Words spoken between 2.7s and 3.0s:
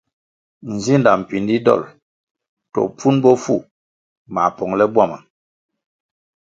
to